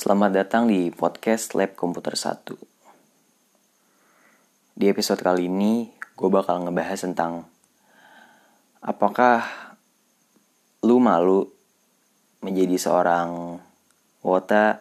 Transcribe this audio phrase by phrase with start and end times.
[0.00, 2.56] Selamat datang di podcast Lab Komputer 1.
[4.72, 7.44] Di episode kali ini, gue bakal ngebahas tentang
[8.80, 9.44] apakah
[10.88, 11.52] lu malu
[12.40, 13.60] menjadi seorang
[14.24, 14.80] wota,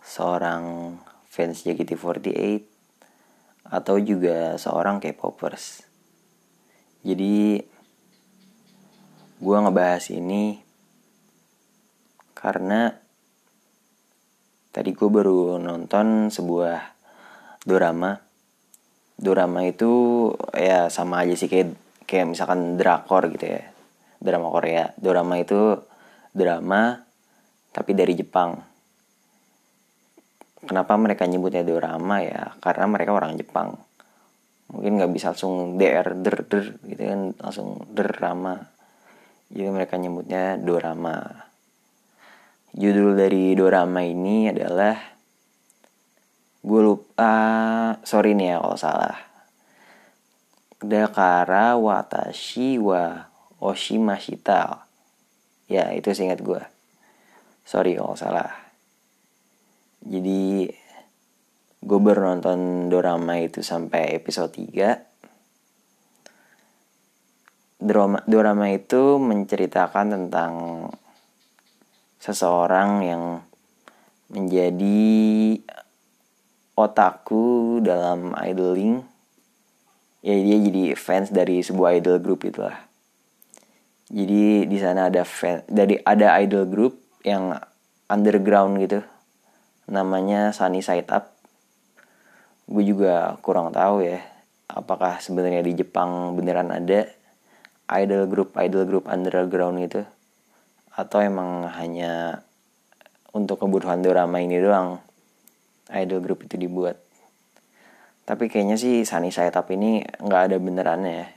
[0.00, 0.96] seorang
[1.28, 2.64] fans JKT48,
[3.68, 5.84] atau juga seorang K-popers.
[7.04, 7.60] Jadi,
[9.44, 10.64] gue ngebahas ini
[12.32, 13.04] karena
[14.76, 16.76] Tadi gue baru nonton sebuah
[17.64, 18.12] drama.
[19.16, 19.88] Drama itu
[20.52, 21.72] ya sama aja sih kayak
[22.04, 23.72] kayak misalkan drakor gitu ya.
[24.20, 24.92] Drama Korea.
[25.00, 25.80] Drama itu
[26.36, 27.00] drama
[27.72, 28.60] tapi dari Jepang.
[30.68, 32.52] Kenapa mereka nyebutnya drama ya?
[32.60, 33.80] Karena mereka orang Jepang.
[34.76, 38.60] Mungkin nggak bisa langsung dr der der gitu kan langsung drama.
[39.48, 41.45] Jadi mereka nyebutnya dorama
[42.76, 45.00] judul dari dorama ini adalah
[46.60, 49.16] gue lupa uh, sorry nih ya kalau salah.
[50.76, 53.32] Dakara Watashi wa
[53.64, 54.84] Oshimashita.
[55.72, 56.60] Ya itu seingat gue
[57.64, 58.52] sorry kalau salah.
[60.04, 60.68] Jadi
[61.80, 65.06] gue baru nonton dorama itu sampai episode 3
[67.76, 70.52] drama dorama itu menceritakan tentang
[72.26, 73.22] seseorang yang
[74.34, 75.54] menjadi
[76.74, 79.06] otaku dalam idoling
[80.26, 82.86] ya dia jadi fans dari sebuah idol group itulah
[84.06, 87.58] jadi di sana ada fan dari ada idol group yang
[88.06, 89.02] underground gitu.
[89.90, 91.34] Namanya Sunny Side Up.
[92.70, 94.22] Gue juga kurang tahu ya
[94.70, 97.10] apakah sebenarnya di Jepang beneran ada
[97.98, 100.02] idol group idol group underground gitu
[100.96, 102.40] atau emang hanya
[103.36, 104.96] untuk kebutuhan drama ini doang
[105.92, 106.96] idol group itu dibuat.
[108.26, 111.28] Tapi kayaknya sih Sunny Side Up ini nggak ada benerannya ya.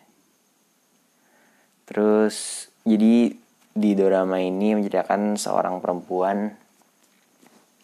[1.85, 3.35] Terus jadi
[3.75, 6.55] di drama ini menceritakan seorang perempuan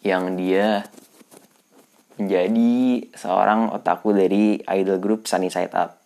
[0.02, 0.88] yang dia
[2.16, 6.00] menjadi seorang otaku dari idol group Sunny Side Up.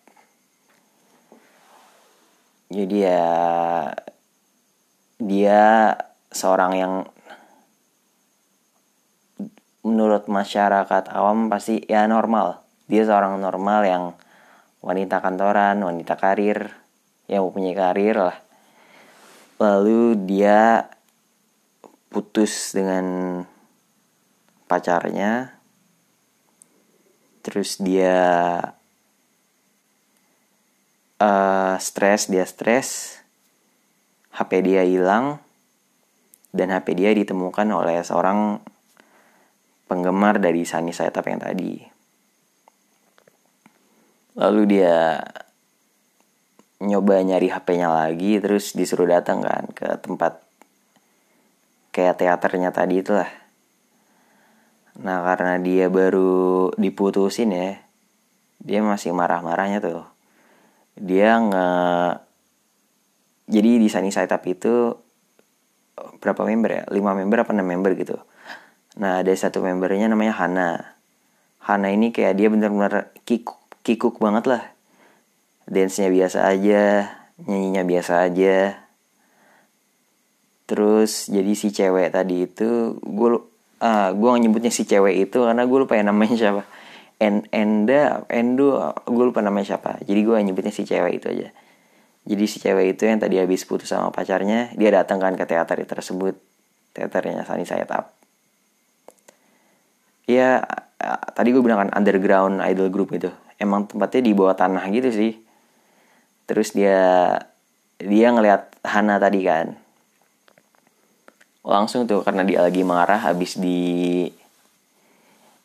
[2.70, 3.22] Jadi ya
[5.20, 5.92] dia
[6.32, 6.94] seorang yang
[9.84, 12.64] menurut masyarakat awam pasti ya normal.
[12.88, 14.04] Dia seorang normal yang
[14.80, 16.72] wanita kantoran, wanita karir,
[17.28, 18.38] yang mempunyai karir lah.
[19.60, 20.88] Lalu dia
[22.08, 23.04] putus dengan
[24.64, 25.60] pacarnya.
[27.40, 28.20] Terus dia
[31.20, 33.19] uh, stres, dia stres
[34.40, 35.36] HP dia hilang
[36.56, 38.56] dan HP dia ditemukan oleh seorang
[39.84, 41.84] penggemar dari Sunny Up yang tadi.
[44.40, 45.20] Lalu dia
[46.80, 50.40] nyoba nyari HP-nya lagi terus disuruh datang kan ke tempat
[51.92, 53.28] kayak teaternya tadi itulah.
[55.04, 57.76] Nah karena dia baru diputusin ya,
[58.64, 60.08] dia masih marah-marahnya tuh.
[60.96, 61.68] Dia nge
[63.50, 64.94] jadi di Sunny Side Up itu
[66.22, 66.82] berapa member ya?
[66.86, 68.16] 5 member apa 6 member gitu.
[69.02, 70.70] Nah, ada satu membernya namanya Hana.
[71.60, 74.62] Hana ini kayak dia bener-bener kikuk, kikuk banget lah.
[75.68, 77.10] Dance-nya biasa aja,
[77.44, 78.80] nyanyinya biasa aja.
[80.66, 83.28] Terus jadi si cewek tadi itu gue
[83.80, 86.62] ah gue nyebutnya si cewek itu karena gue lupa ya namanya siapa.
[87.20, 90.00] En Enda, Endo, gue lupa namanya siapa.
[90.06, 91.52] Jadi gue nyebutnya si cewek itu aja.
[92.28, 95.80] Jadi si cewek itu yang tadi habis putus sama pacarnya, dia datang kan ke teater
[95.88, 96.36] tersebut.
[96.92, 98.12] Teaternya Sunny Side Up.
[100.28, 100.62] Ya,
[101.32, 103.32] tadi gue bilang kan underground idol group itu.
[103.56, 105.32] Emang tempatnya di bawah tanah gitu sih.
[106.44, 107.34] Terus dia
[107.96, 109.76] dia ngelihat Hana tadi kan.
[111.64, 114.28] Langsung tuh karena dia lagi marah habis di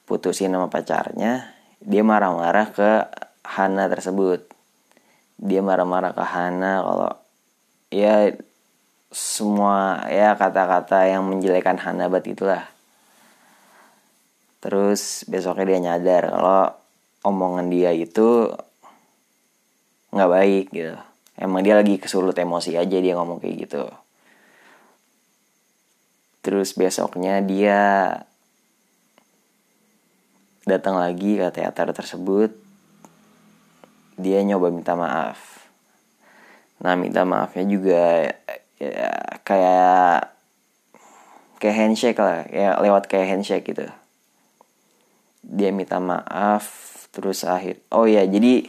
[0.06, 1.51] putusin sama pacarnya,
[1.81, 2.90] dia marah-marah ke
[3.44, 4.55] Hana tersebut
[5.36, 7.12] dia marah-marah ke Hana kalau
[7.92, 8.32] ya
[9.12, 12.68] semua ya kata-kata yang menjelekan Hana bat itulah.
[14.60, 16.64] Terus besoknya dia nyadar kalau
[17.24, 18.50] omongan dia itu
[20.12, 20.98] nggak baik gitu.
[21.36, 23.84] Emang dia lagi kesulut emosi aja dia ngomong kayak gitu.
[26.42, 27.82] Terus besoknya dia
[30.66, 32.64] datang lagi ke teater tersebut
[34.15, 35.67] dia nyoba minta maaf.
[36.83, 38.31] Nah minta maafnya juga
[38.79, 39.12] ya,
[39.44, 40.35] kayak
[41.59, 43.88] kayak handshake lah ya lewat kayak handshake gitu.
[45.45, 46.85] Dia minta maaf
[47.15, 48.67] terus akhir oh ya jadi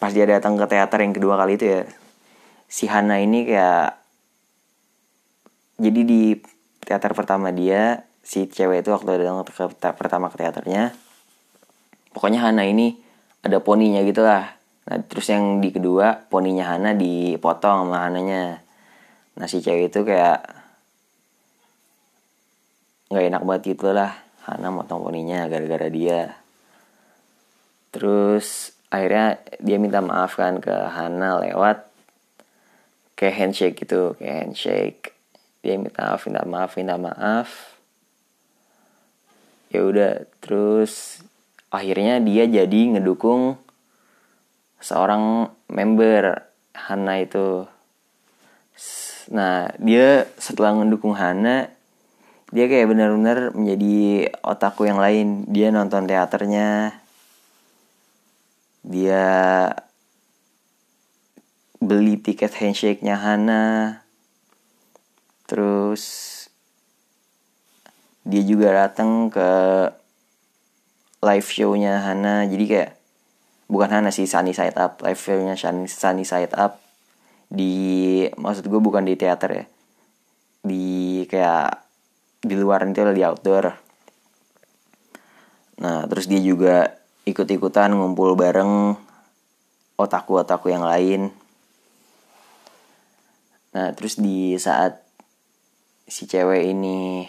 [0.00, 1.84] pas dia datang ke teater yang kedua kali itu ya
[2.72, 4.00] si Hana ini kayak
[5.76, 6.40] jadi di
[6.80, 9.52] teater pertama dia si cewek itu waktu datang ke
[9.92, 10.96] pertama ke teaternya
[12.16, 12.96] pokoknya Hana ini
[13.44, 18.58] ada poninya gitu lah nah terus yang di kedua poninya Hana dipotong sama Hananya.
[19.38, 20.42] Nah si cewek itu kayak
[23.12, 24.12] nggak enak banget gitu lah.
[24.42, 26.34] Hana motong poninya gara-gara dia.
[27.94, 31.86] Terus akhirnya dia minta maaf kan ke Hana lewat
[33.14, 35.14] kayak handshake gitu kayak handshake.
[35.62, 37.48] Dia minta maaf minta maaf minta maaf.
[39.70, 41.22] Ya udah terus
[41.72, 43.56] akhirnya dia jadi ngedukung
[44.82, 46.42] seorang member
[46.74, 47.64] Hana itu.
[49.30, 51.70] Nah dia setelah ngedukung Hana
[52.52, 55.48] dia kayak benar-benar menjadi otakku yang lain.
[55.48, 57.00] Dia nonton teaternya.
[58.84, 59.24] Dia
[61.80, 63.64] beli tiket handshake-nya Hana.
[65.48, 66.28] Terus
[68.28, 69.50] dia juga datang ke
[71.24, 72.44] live show-nya Hana.
[72.44, 73.01] Jadi kayak
[73.72, 75.00] bukan Hana sih Sunny Side Up.
[75.00, 75.56] Live show-nya
[75.88, 76.76] Sunny Side Up.
[77.48, 77.72] Di
[78.36, 79.64] maksud gue bukan di teater ya.
[80.60, 81.80] Di kayak
[82.44, 83.72] di luar itu di outdoor.
[85.80, 88.92] Nah terus dia juga ikut-ikutan ngumpul bareng
[89.96, 91.30] otaku-otaku yang lain.
[93.72, 95.00] Nah, terus di saat
[96.04, 97.24] si cewek ini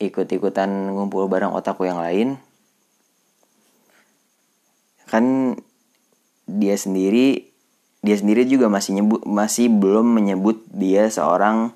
[0.00, 2.40] ikut-ikutan ngumpul bareng otaku yang lain,
[5.06, 5.56] kan
[6.46, 7.50] dia sendiri
[8.02, 11.74] dia sendiri juga masih nyebut masih belum menyebut dia seorang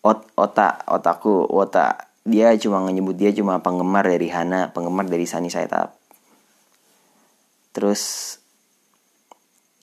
[0.00, 5.48] ot, otak otaku otak dia cuma menyebut dia cuma penggemar dari Hana, penggemar dari Sunny
[5.72, 5.96] Up.
[7.72, 8.36] Terus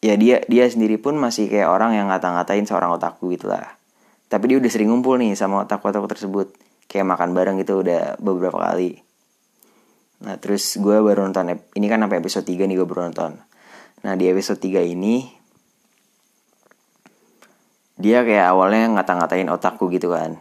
[0.05, 3.73] ya dia dia sendiri pun masih kayak orang yang ngata-ngatain seorang otaku gitu lah.
[4.27, 6.47] Tapi dia udah sering ngumpul nih sama otaku-otaku tersebut.
[6.87, 9.01] Kayak makan bareng gitu udah beberapa kali.
[10.23, 13.37] Nah terus gue baru nonton, ini kan sampai episode 3 nih gue baru nonton.
[14.05, 15.25] Nah di episode 3 ini,
[17.97, 20.37] dia kayak awalnya ngata-ngatain otaku gitu kan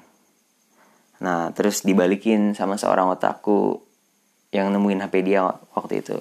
[1.17, 3.81] Nah, terus dibalikin sama seorang otaku
[4.53, 6.19] yang nemuin HP dia waktu itu.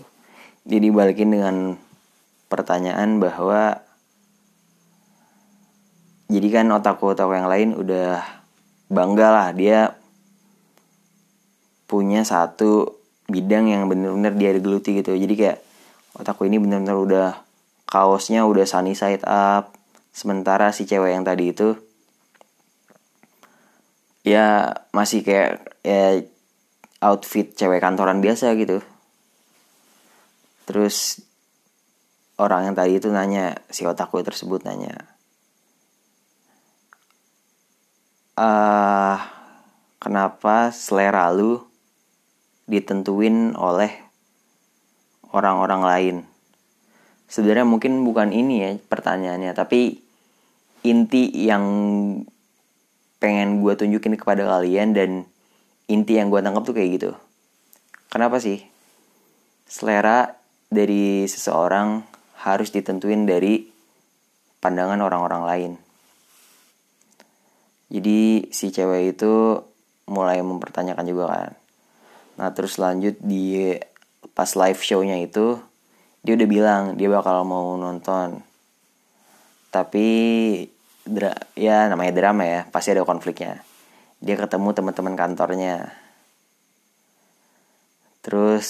[0.63, 1.75] Dia dibalikin dengan
[2.47, 3.83] pertanyaan bahwa
[6.31, 8.23] jadi kan otaku-otaku yang lain udah
[8.89, 9.93] bangga lah dia
[11.85, 15.13] punya satu bidang yang bener-bener dia geluti gitu.
[15.13, 15.59] Jadi kayak
[16.17, 17.29] otaku ini bener-bener udah
[17.89, 19.73] kaosnya udah sunny side up.
[20.15, 21.75] Sementara si cewek yang tadi itu
[24.25, 26.25] ya masih kayak ya
[27.05, 28.81] outfit cewek kantoran biasa gitu
[30.65, 31.21] terus
[32.41, 34.97] orang yang tadi itu nanya si otakku tersebut nanya
[38.41, 39.21] uh,
[40.01, 41.61] kenapa selera lu
[42.65, 43.93] ditentuin oleh
[45.29, 46.15] orang-orang lain.
[47.25, 50.01] Sebenarnya mungkin bukan ini ya pertanyaannya tapi
[50.85, 51.65] inti yang
[53.17, 55.11] pengen gue tunjukin kepada kalian dan
[55.89, 57.11] inti yang gue tangkap tuh kayak gitu.
[58.09, 58.61] Kenapa sih?
[59.65, 60.37] Selera
[60.69, 62.05] dari seseorang
[62.45, 63.65] harus ditentuin dari
[64.61, 65.71] pandangan orang-orang lain.
[67.89, 69.61] Jadi si cewek itu
[70.05, 71.64] mulai mempertanyakan juga kan
[72.35, 73.75] nah terus lanjut di
[74.35, 75.55] pas live show-nya itu
[76.25, 78.41] dia udah bilang dia bakal mau nonton.
[79.69, 80.07] Tapi
[81.05, 83.61] dra ya namanya drama ya pasti ada konfliknya.
[84.17, 85.93] Dia ketemu teman-teman kantornya.
[88.25, 88.69] Terus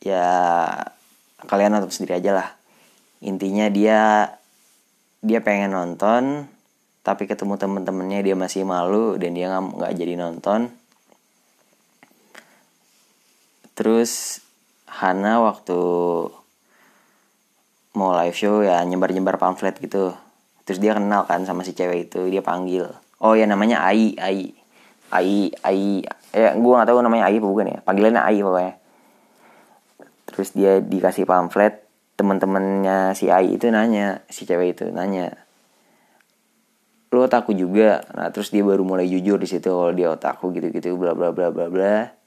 [0.00, 0.24] ya
[1.44, 2.48] kalian nonton sendiri aja lah.
[3.20, 4.32] Intinya dia
[5.20, 6.48] dia pengen nonton
[7.04, 10.79] tapi ketemu temen-temennya dia masih malu dan dia nggak jadi nonton
[13.80, 14.44] terus
[14.84, 15.80] Hana waktu
[17.96, 20.12] mau live show ya nyebar-nyebar pamflet gitu.
[20.68, 22.92] Terus dia kenal kan sama si cewek itu dia panggil.
[23.24, 24.52] Oh ya namanya Ai Ai.
[25.08, 26.04] Ai Ai.
[26.36, 27.78] Eh gue gak tahu namanya Ai apa bukan ya.
[27.80, 28.74] Panggilannya Ai pokoknya.
[30.28, 31.80] Terus dia dikasih pamflet
[32.20, 35.40] teman-temannya si Ai itu nanya si cewek itu nanya
[37.10, 38.04] lo otaku juga?
[38.12, 41.48] Nah terus dia baru mulai jujur di situ kalau dia otaku gitu-gitu bla bla bla
[41.50, 42.19] bla bla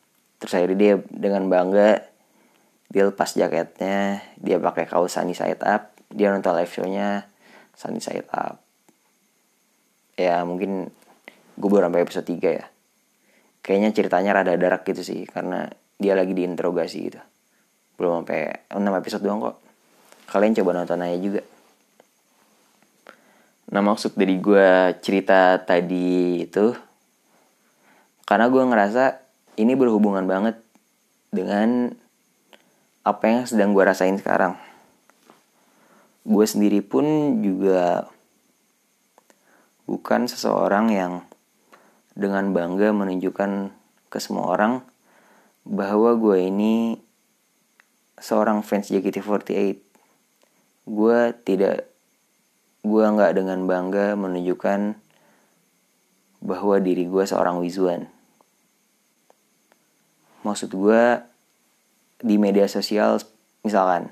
[0.44, 2.04] terus akhirnya dia dengan bangga
[2.92, 7.26] dia lepas jaketnya dia pakai kaos sunny side up dia nonton live show-nya
[7.74, 8.62] sunny side up.
[10.14, 10.94] Ya mungkin
[11.58, 12.66] gue baru sampai episode 3 ya.
[13.66, 15.66] Kayaknya ceritanya rada darak gitu sih karena
[15.98, 17.22] dia lagi diinterogasi gitu.
[17.98, 19.58] Belum sampai 6 episode doang kok.
[20.30, 21.42] Kalian coba nonton aja juga.
[23.74, 24.70] Nah maksud dari gue
[25.02, 26.78] cerita tadi itu
[28.30, 29.23] karena gue ngerasa
[29.60, 30.60] ini berhubungan banget
[31.34, 31.94] dengan
[33.04, 34.56] apa yang sedang gue rasain sekarang
[36.24, 37.04] gue sendiri pun
[37.44, 38.08] juga
[39.84, 41.14] bukan seseorang yang
[42.16, 43.76] dengan bangga menunjukkan
[44.08, 44.74] ke semua orang
[45.68, 47.02] bahwa gue ini
[48.24, 49.84] seorang fans JKT48.
[50.84, 51.92] Gue tidak,
[52.84, 54.96] gue nggak dengan bangga menunjukkan
[56.44, 58.08] bahwa diri gue seorang Wizuan.
[60.44, 61.04] Maksud gue
[62.24, 63.20] di media sosial
[63.64, 64.12] misalkan.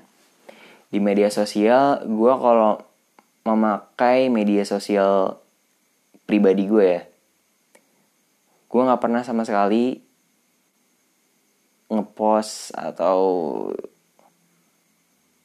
[0.92, 2.80] Di media sosial gue kalau
[3.44, 5.40] memakai media sosial
[6.26, 7.02] pribadi gue ya
[8.72, 10.00] gue nggak pernah sama sekali
[11.92, 13.20] ngepost atau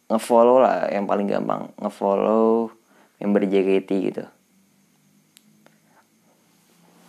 [0.08, 1.68] ngefollow lah yang paling gampang.
[1.76, 2.72] Ngefollow
[3.20, 4.24] member JKT gitu.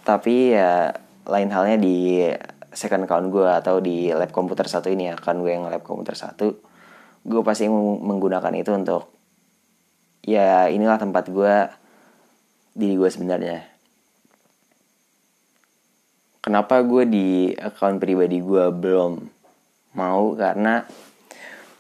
[0.03, 0.91] Tapi ya
[1.23, 2.27] lain halnya di
[2.79, 6.55] second account gue atau di lab komputer satu ini ya gue yang lab komputer satu
[7.27, 9.11] gue pasti menggunakan itu untuk
[10.23, 11.55] ya inilah tempat gue
[12.79, 13.59] diri gue sebenarnya.
[16.39, 19.19] Kenapa gue di account pribadi gue belum
[19.99, 20.33] mau?
[20.39, 20.87] Karena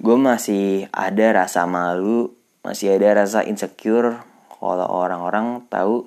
[0.02, 6.06] gue masih ada rasa malu masih ada rasa insecure kalau orang-orang tahu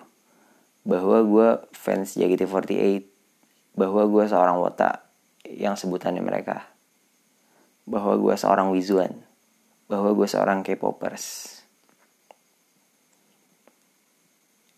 [0.87, 3.10] bahwa gue fans JKT48
[3.75, 5.03] bahwa gue seorang wota
[5.47, 6.67] yang sebutannya mereka.
[7.87, 9.31] Bahwa gue seorang wizuan
[9.91, 11.59] bahwa gue seorang K-popers.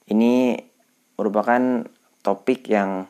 [0.09, 0.57] Ini
[1.13, 1.85] merupakan
[2.25, 3.05] topik yang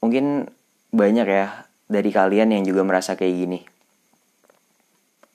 [0.00, 0.48] mungkin
[0.88, 3.60] banyak ya dari kalian yang juga merasa kayak gini.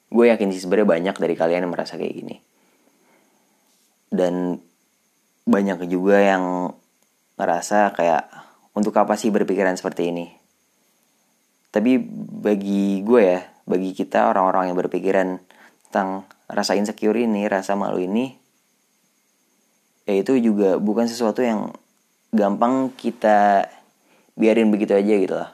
[0.10, 2.36] Gue yakin sih sebenarnya banyak dari kalian yang merasa kayak gini.
[4.10, 4.58] Dan
[5.46, 6.74] banyak juga yang
[7.39, 8.27] ngerasa kayak
[8.75, 10.27] untuk apa sih berpikiran seperti ini?
[11.72, 11.98] Tapi
[12.43, 15.39] bagi gue ya bagi kita orang-orang yang berpikiran
[15.88, 18.34] tentang rasa insecure ini rasa malu ini
[20.10, 21.69] ya itu juga bukan sesuatu yang
[22.34, 23.69] gampang kita
[24.34, 25.53] biarin begitu aja gitu lah.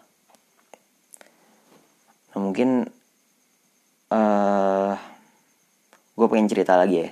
[2.31, 2.87] Nah mungkin
[4.15, 4.95] uh,
[6.15, 7.09] gue pengen cerita lagi ya.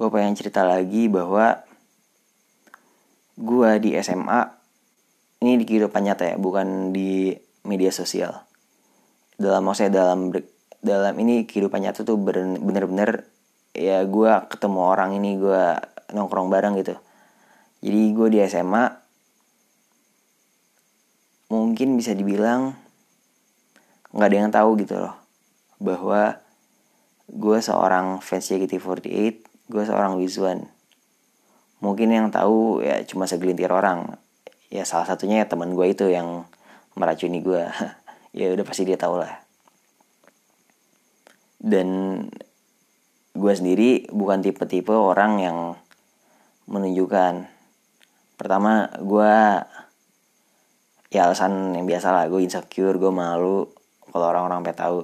[0.00, 1.60] Gue pengen cerita lagi bahwa
[3.40, 4.40] gue di SMA
[5.40, 7.32] ini di kehidupan nyata ya bukan di
[7.64, 8.44] media sosial.
[9.40, 10.28] Dalam maksudnya dalam
[10.84, 13.24] dalam ini kehidupan nyata tuh bener-bener
[13.72, 15.62] ya gue ketemu orang ini gue
[16.12, 17.00] nongkrong bareng gitu.
[17.80, 18.84] Jadi gue di SMA
[21.48, 22.76] mungkin bisa dibilang
[24.12, 25.16] nggak ada yang tahu gitu loh
[25.80, 26.36] bahwa
[27.30, 29.34] gue seorang fans JKT48
[29.70, 30.66] gue seorang Wizuan
[31.80, 34.20] mungkin yang tahu ya cuma segelintir orang.
[34.70, 36.46] Ya salah satunya ya teman gue itu yang
[36.94, 37.66] meracuni gue
[38.38, 39.42] ya udah pasti dia tahu lah.
[41.60, 41.88] Dan
[43.34, 45.58] gue sendiri bukan tipe-tipe orang yang
[46.70, 47.48] menunjukkan.
[48.36, 49.32] Pertama gue
[51.10, 53.66] ya alasan yang biasa lah gue insecure gue malu
[54.12, 55.00] kalau orang-orang sampai tahu.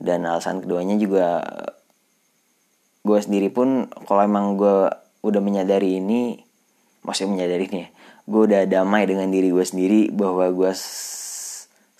[0.00, 1.44] Dan alasan keduanya juga
[3.00, 4.88] gue sendiri pun kalau emang gue
[5.20, 6.40] udah menyadari ini
[7.04, 7.88] masih menyadari ini ya
[8.30, 10.72] gue udah damai dengan diri gue sendiri bahwa gue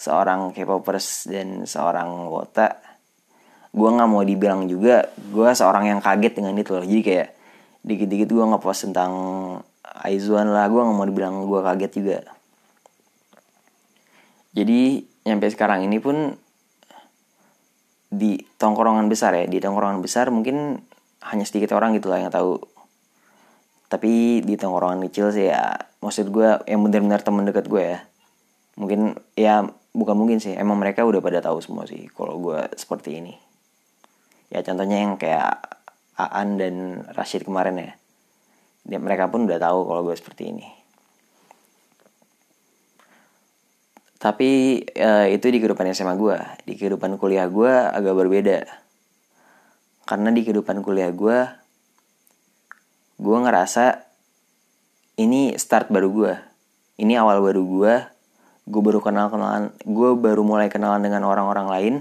[0.00, 2.79] seorang K-popers dan seorang wota
[3.71, 6.83] gue nggak mau dibilang juga gue seorang yang kaget dengan itu loh.
[6.83, 7.29] Jadi kayak
[7.87, 9.12] dikit-dikit gue ngepost tentang
[10.00, 12.19] Aizuan lah gue nggak mau dibilang gue kaget juga.
[14.50, 16.35] Jadi nyampe sekarang ini pun
[18.11, 20.83] di tongkrongan besar ya di tongkrongan besar mungkin
[21.31, 22.59] hanya sedikit orang gitu lah yang tahu
[23.90, 27.99] tapi di tongkrongan kecil sih ya maksud gue yang benar-benar teman dekat gue ya.
[28.78, 33.18] Mungkin ya bukan mungkin sih emang mereka udah pada tahu semua sih kalau gue seperti
[33.18, 33.35] ini.
[34.47, 35.59] Ya contohnya yang kayak
[36.14, 37.90] Aan dan Rashid kemarin ya.
[38.87, 40.66] Dia, mereka pun udah tahu kalau gue seperti ini.
[44.20, 48.59] Tapi uh, itu di kehidupan SMA gue di kehidupan kuliah gue agak berbeda.
[50.06, 51.60] Karena di kehidupan kuliah gue
[53.21, 54.00] gue ngerasa
[55.21, 56.33] ini start baru gue
[57.05, 57.95] ini awal baru gue
[58.65, 61.95] gue baru kenal kenalan gue baru mulai kenalan dengan orang-orang lain.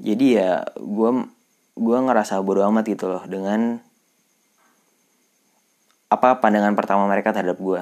[0.00, 1.10] Jadi ya gue
[1.76, 3.80] gue ngerasa bodo amat gitu loh dengan
[6.10, 7.80] apa pandangan pertama mereka terhadap gue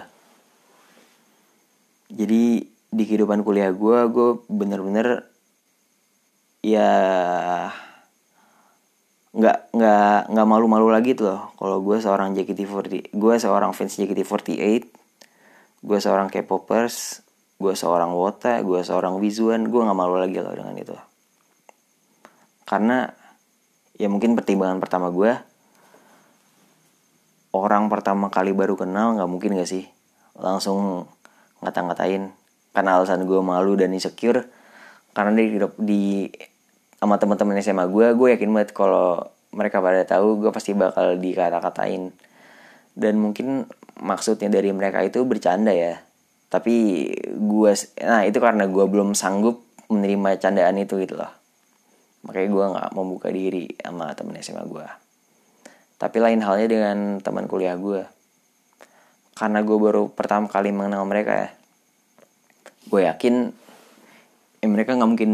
[2.13, 5.25] jadi di kehidupan kuliah gue gue bener-bener
[6.61, 6.93] ya
[9.29, 11.43] nggak nggak nggak malu-malu lagi tuh loh.
[11.61, 14.85] Kalau gue seorang JKT48 gue seorang fans JKT48
[15.79, 17.23] gue seorang K-popers
[17.59, 20.97] gue seorang Wota gue seorang Wizuan gue nggak malu lagi loh dengan itu.
[22.65, 23.09] Karena
[23.99, 25.33] ya mungkin pertimbangan pertama gue
[27.53, 29.85] orang pertama kali baru kenal nggak mungkin gak sih?
[30.39, 31.11] Langsung
[31.61, 32.31] ngata-ngatain
[32.73, 34.47] karena alasan gue malu dan insecure
[35.11, 36.03] karena di di
[36.99, 42.11] sama teman-teman SMA gue gue yakin banget kalau mereka pada tahu gue pasti bakal dikata-katain.
[42.99, 43.71] Dan mungkin
[44.03, 46.03] maksudnya dari mereka itu bercanda ya.
[46.51, 47.71] Tapi gue
[48.03, 51.33] nah itu karena gue belum sanggup menerima candaan itu gitu loh.
[52.27, 55.09] Makanya gue nggak membuka diri sama temen SMA gue
[55.99, 58.07] tapi lain halnya dengan teman kuliah gue
[59.35, 61.51] karena gue baru pertama kali mengenal mereka ya.
[62.91, 63.55] Gue yakin
[64.63, 65.33] eh, mereka nggak mungkin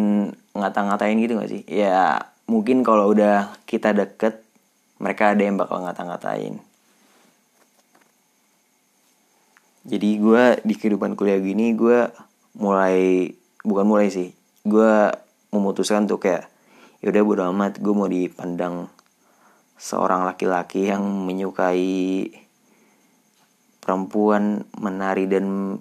[0.55, 1.63] ngata-ngatain gitu gak sih?
[1.67, 4.41] Ya mungkin kalau udah kita deket
[5.03, 6.63] mereka ada yang bakal ngata-ngatain.
[9.85, 12.09] Jadi gue di kehidupan kuliah gini gue
[12.57, 13.29] mulai
[13.67, 14.31] bukan mulai sih
[14.65, 14.93] gue
[15.51, 16.47] memutuskan tuh kayak
[17.03, 18.89] yaudah bodo amat gue mau dipandang
[19.77, 22.31] seorang laki-laki yang menyukai
[23.83, 25.77] perempuan menari dan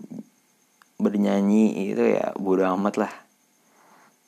[1.00, 3.14] bernyanyi itu ya bodo amat lah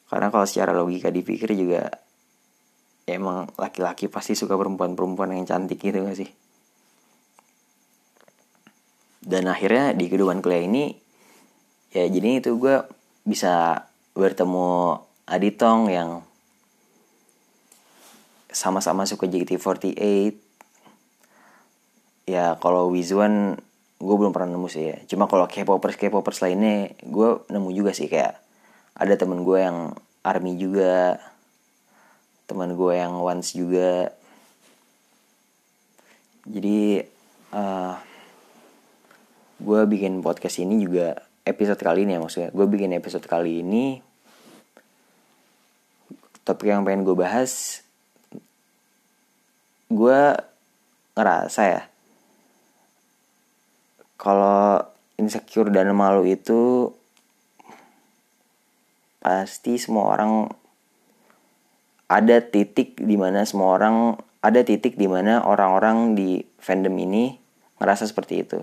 [0.09, 1.89] karena kalau secara logika dipikir juga
[3.05, 6.29] ya emang laki-laki pasti suka perempuan-perempuan yang cantik gitu gak sih?
[9.25, 10.93] Dan akhirnya di kehidupan kuliah ini
[11.89, 12.85] ya jadi itu gue
[13.25, 16.21] bisa bertemu Aditong yang
[18.53, 19.97] sama-sama suka JKT48
[22.29, 23.57] ya kalau Wizuan
[23.97, 24.97] gue belum pernah nemu sih ya.
[25.09, 28.44] Cuma kalau K-popers K-popers lainnya gue nemu juga sih kayak
[28.95, 31.19] ada temen gue yang army juga.
[32.47, 34.15] Teman gue yang once juga.
[36.47, 37.03] Jadi
[37.51, 37.93] uh,
[39.59, 42.49] gue bikin podcast ini juga episode kali ini ya maksudnya.
[42.55, 43.99] Gue bikin episode kali ini
[46.45, 47.81] topik yang pengen gue bahas
[49.89, 50.19] gue
[51.17, 51.81] ngerasa ya
[54.21, 54.77] kalau
[55.17, 56.93] insecure dan malu itu
[59.25, 60.45] pasti semua orang
[62.05, 67.33] ada titik di mana semua orang ada titik di mana orang-orang di fandom ini
[67.81, 68.61] ngerasa seperti itu.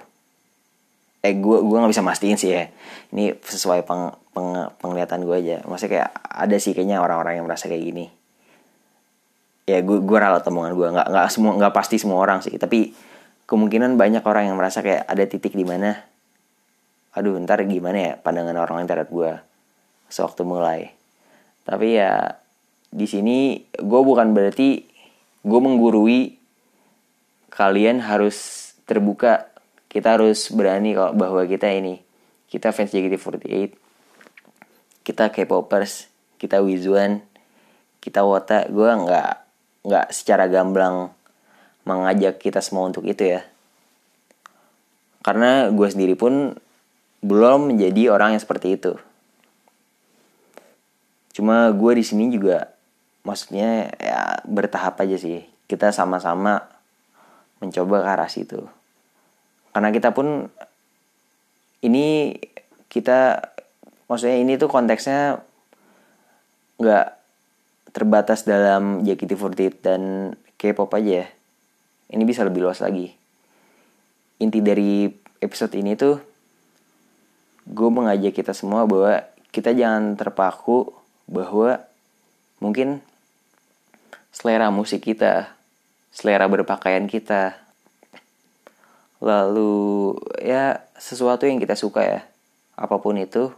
[1.27, 2.71] Eh gue gue nggak bisa mastiin sih ya.
[3.11, 5.57] Ini sesuai peng, peng, penglihatan gue aja.
[5.67, 8.07] Maksudnya kayak ada sih kayaknya orang-orang yang merasa kayak gini.
[9.67, 12.55] Ya gue gue ralat omongan gue nggak nggak semua nggak pasti semua orang sih.
[12.55, 12.95] Tapi
[13.51, 15.99] kemungkinan banyak orang yang merasa kayak ada titik di mana
[17.13, 19.52] aduh ntar gimana ya pandangan orang lain terhadap gue
[20.13, 20.93] sewaktu mulai.
[21.65, 22.37] Tapi ya
[22.93, 24.85] di sini gue bukan berarti
[25.41, 26.37] gue menggurui
[27.49, 28.37] kalian harus
[28.85, 29.49] terbuka.
[29.89, 32.01] Kita harus berani kalau bahwa kita ini
[32.49, 33.77] kita fans JKT48
[35.05, 37.25] kita K-popers kita Wizuan
[38.05, 38.69] kita Wota.
[38.69, 39.33] Gue nggak
[39.89, 41.13] nggak secara gamblang
[41.89, 43.45] mengajak kita semua untuk itu ya.
[45.23, 46.57] Karena gue sendiri pun
[47.23, 48.99] belum menjadi orang yang seperti itu
[51.33, 52.73] cuma gue di sini juga
[53.25, 56.65] maksudnya ya bertahap aja sih kita sama-sama
[57.61, 58.61] mencoba ke arah situ
[59.73, 60.53] karena kita pun
[61.83, 62.37] ini
[62.93, 63.41] kita
[64.07, 65.41] maksudnya ini tuh konteksnya
[66.77, 67.07] nggak
[67.93, 70.03] terbatas dalam JKT48 dan
[70.57, 71.27] K-pop aja ya.
[72.13, 73.13] Ini bisa lebih luas lagi.
[74.41, 75.09] Inti dari
[75.41, 76.21] episode ini tuh
[77.63, 79.23] gue mengajak kita semua bahwa
[79.55, 80.91] kita jangan terpaku
[81.29, 81.83] bahwa
[82.59, 83.03] mungkin
[84.33, 85.53] selera musik kita,
[86.11, 87.59] selera berpakaian kita,
[89.23, 92.21] lalu ya sesuatu yang kita suka ya,
[92.75, 93.53] apa pun itu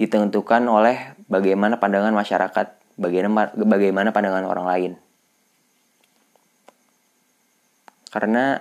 [0.00, 2.66] ditentukan oleh bagaimana pandangan masyarakat,
[2.98, 4.92] bagaimana pandangan orang lain.
[8.10, 8.58] Karena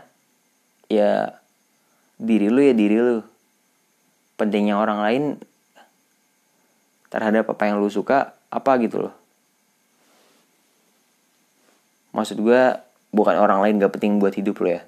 [0.85, 1.41] ya
[2.21, 3.23] diri lu ya diri lu.
[4.37, 5.23] Pentingnya orang lain
[7.09, 9.13] terhadap apa yang lu suka apa gitu loh.
[12.13, 12.61] Maksud gue
[13.13, 14.81] bukan orang lain gak penting buat hidup lo ya.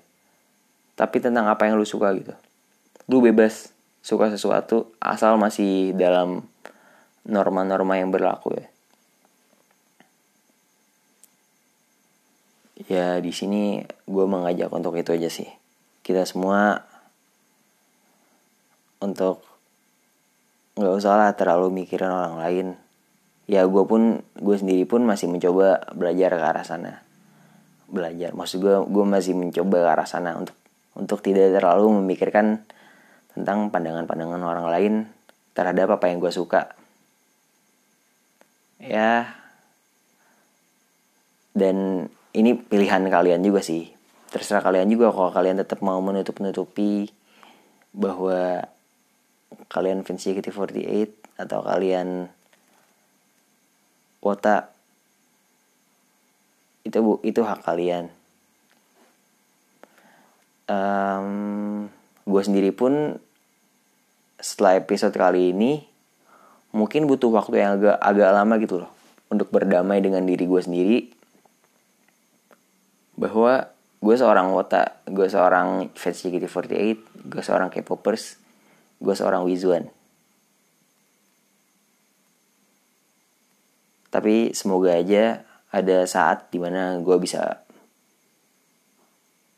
[0.98, 2.34] Tapi tentang apa yang lu suka gitu.
[3.10, 6.46] Lu bebas suka sesuatu asal masih dalam
[7.26, 8.72] norma-norma yang berlaku ya.
[12.90, 15.48] ya di sini gue mengajak untuk itu aja sih
[16.02, 16.82] kita semua
[19.02, 19.46] untuk
[20.82, 22.68] nggak usah lah terlalu mikirin orang lain.
[23.46, 27.06] Ya gue pun gue sendiri pun masih mencoba belajar ke arah sana.
[27.86, 30.58] Belajar maksud gue gue masih mencoba ke arah sana untuk
[30.98, 32.66] untuk tidak terlalu memikirkan
[33.32, 34.94] tentang pandangan-pandangan orang lain
[35.54, 36.74] terhadap apa yang gue suka.
[38.82, 39.38] Ya.
[41.52, 43.92] Dan ini pilihan kalian juga sih.
[44.32, 47.12] Terserah kalian juga kalau kalian tetap mau menutup nutupi
[47.92, 48.64] bahwa
[49.72, 52.28] kalian fans JKT48 atau kalian
[54.22, 54.70] wota
[56.86, 58.10] itu bu itu hak kalian.
[60.72, 61.92] Um,
[62.24, 63.20] gue sendiri pun
[64.42, 65.84] setelah episode kali ini
[66.72, 68.92] mungkin butuh waktu yang agak agak lama gitu loh
[69.28, 71.00] untuk berdamai dengan diri gue sendiri.
[73.20, 73.70] Bahwa
[74.02, 76.98] gue seorang wota gue seorang fans JKT48
[77.30, 78.42] gue seorang K-popers
[79.02, 79.90] gue seorang Wizuan
[84.12, 87.64] tapi semoga aja ada saat di mana gue bisa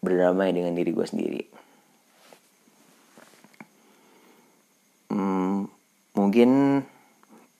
[0.06, 1.44] berdamai dengan diri gue sendiri.
[5.10, 5.66] Hmm,
[6.14, 6.84] mungkin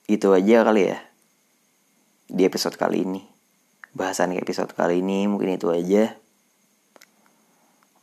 [0.06, 0.98] itu aja kali ya
[2.30, 3.22] di episode kali ini.
[3.90, 6.14] Bahasan episode kali ini mungkin itu aja.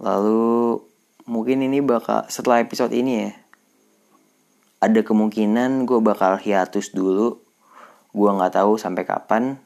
[0.04, 0.84] Lalu
[1.32, 3.32] mungkin ini bakal setelah episode ini ya
[4.82, 7.38] ada kemungkinan gue bakal hiatus dulu.
[8.12, 9.62] Gue nggak tahu sampai kapan.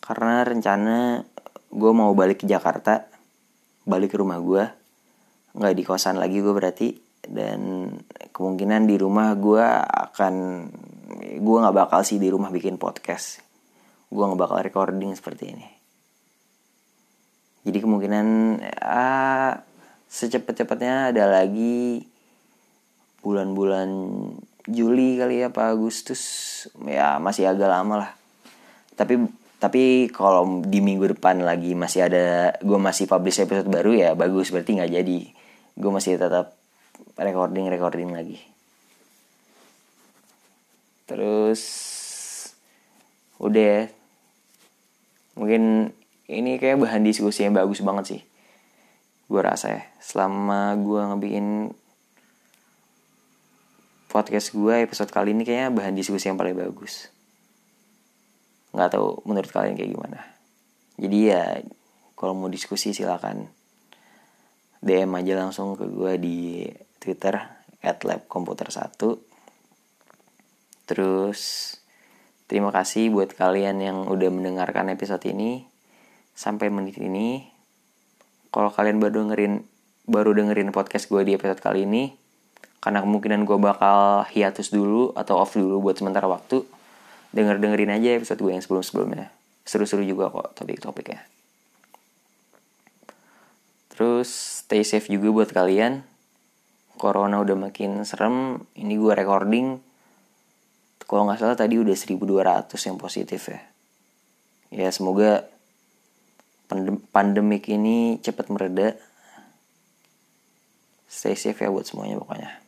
[0.00, 1.20] Karena rencana
[1.68, 3.04] gue mau balik ke Jakarta.
[3.84, 4.64] Balik ke rumah gue
[5.52, 6.96] nggak di kosan lagi gue berarti.
[7.28, 7.92] Dan
[8.32, 10.34] kemungkinan di rumah gue akan
[11.36, 13.44] gue nggak bakal sih di rumah bikin podcast.
[14.08, 15.68] Gue nggak bakal recording seperti ini.
[17.68, 18.26] Jadi kemungkinan
[18.80, 19.60] ah
[20.08, 22.08] secepat-cepatnya ada lagi
[23.24, 23.88] bulan-bulan
[24.68, 26.22] Juli kali ya Pak Agustus
[26.84, 28.10] ya masih agak lama lah.
[28.94, 29.24] Tapi
[29.58, 34.52] tapi kalau di minggu depan lagi masih ada gue masih publish episode baru ya bagus
[34.52, 35.20] berarti nggak jadi.
[35.78, 36.54] Gue masih tetap
[37.16, 38.38] recording recording lagi.
[41.08, 41.60] Terus
[43.40, 43.88] udah.
[43.88, 43.98] Ya
[45.38, 45.94] mungkin
[46.26, 48.20] ini kayak bahan diskusi yang bagus banget sih
[49.30, 49.82] gue rasa ya.
[50.02, 51.46] Selama gue ngebikin
[54.08, 57.12] podcast gue episode kali ini kayaknya bahan diskusi yang paling bagus.
[58.74, 60.20] Nggak tahu menurut kalian kayak gimana.
[60.98, 61.60] Jadi ya
[62.18, 63.46] kalau mau diskusi silakan
[64.82, 66.66] DM aja langsung ke gue di
[66.98, 67.38] Twitter
[67.78, 68.96] at komputer 1
[70.88, 71.76] terus
[72.48, 75.68] Terima kasih buat kalian yang udah mendengarkan episode ini.
[76.32, 77.44] Sampai menit ini.
[78.48, 79.68] Kalau kalian baru dengerin
[80.08, 82.16] baru dengerin podcast gue di episode kali ini,
[82.78, 86.62] karena kemungkinan gue bakal hiatus dulu atau off dulu buat sementara waktu,
[87.34, 89.34] denger dengerin aja episode gue yang sebelum sebelumnya.
[89.66, 91.22] Seru-seru juga kok topik-topiknya.
[93.92, 94.30] Terus
[94.64, 96.06] stay safe juga buat kalian.
[96.98, 98.62] Corona udah makin serem.
[98.78, 99.82] Ini gue recording
[101.08, 103.60] kalau nggak salah tadi udah 1200 yang positif ya
[104.68, 105.48] ya semoga
[106.68, 108.92] pandem pandemik ini cepat mereda
[111.08, 112.60] stay safe ya buat semuanya pokoknya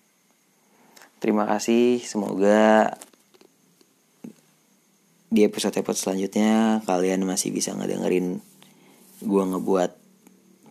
[1.21, 2.97] terima kasih semoga
[5.31, 8.43] di episode-episode selanjutnya kalian masih bisa ngedengerin
[9.23, 9.95] gue ngebuat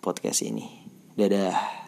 [0.03, 0.67] podcast ini.
[1.15, 1.78] Dadah